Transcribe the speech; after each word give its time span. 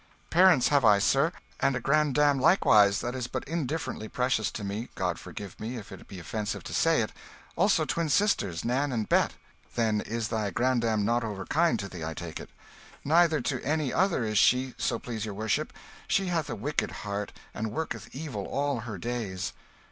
"Parents 0.31 0.69
have 0.69 0.83
I, 0.83 0.97
sir, 0.97 1.31
and 1.59 1.75
a 1.75 1.79
grand 1.79 2.15
dam 2.15 2.41
likewise 2.41 3.01
that 3.01 3.13
is 3.13 3.27
but 3.27 3.43
indifferently 3.43 4.07
precious 4.07 4.49
to 4.53 4.63
me, 4.63 4.89
God 4.95 5.19
forgive 5.19 5.59
me 5.59 5.75
if 5.77 5.91
it 5.91 6.07
be 6.07 6.17
offence 6.19 6.53
to 6.53 6.73
say 6.73 7.01
it 7.01 7.11
also 7.55 7.85
twin 7.85 8.09
sisters, 8.09 8.65
Nan 8.65 8.91
and 8.91 9.07
Bet." 9.07 9.35
"Then 9.75 10.01
is 10.01 10.29
thy 10.29 10.49
grand 10.49 10.81
dam 10.81 11.05
not 11.05 11.23
over 11.23 11.45
kind 11.45 11.77
to 11.77 11.87
thee, 11.87 12.03
I 12.03 12.15
take 12.15 12.39
it?" 12.39 12.49
"Neither 13.05 13.41
to 13.41 13.63
any 13.63 13.93
other 13.93 14.23
is 14.23 14.39
she, 14.39 14.73
so 14.75 14.97
please 14.97 15.23
your 15.23 15.35
worship. 15.35 15.71
She 16.07 16.29
hath 16.29 16.49
a 16.49 16.55
wicked 16.55 16.89
heart, 17.05 17.31
and 17.53 17.71
worketh 17.71 18.09
evil 18.11 18.45
all 18.47 18.79
her 18.79 18.97
days." 18.97 19.53